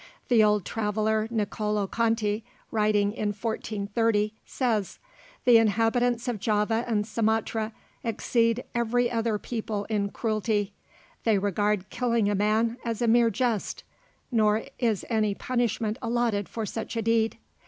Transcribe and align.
The 0.29 0.43
old 0.43 0.65
traveller 0.65 1.27
Nicolo 1.29 1.85
Conti, 1.85 2.43
writing 2.71 3.11
in 3.13 3.27
1430, 3.33 4.33
says: 4.47 4.97
"The 5.45 5.57
inhabitants 5.59 6.27
of 6.27 6.39
Java 6.39 6.83
and 6.87 7.05
Sumatra 7.05 7.71
exceed 8.03 8.63
every 8.73 9.11
other 9.11 9.37
people 9.37 9.83
in 9.91 10.09
cruelty. 10.09 10.73
They 11.23 11.37
regard 11.37 11.91
killing 11.91 12.31
a 12.31 12.33
man 12.33 12.77
as 12.83 13.03
a 13.03 13.07
mere 13.07 13.29
jest; 13.29 13.83
nor 14.31 14.63
is 14.79 15.05
any 15.07 15.35
punishment 15.35 15.99
allotted 16.01 16.49
for 16.49 16.65
such 16.65 16.95
a 16.97 17.03
deed. 17.03 17.37